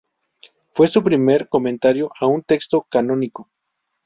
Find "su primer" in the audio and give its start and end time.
0.87-1.47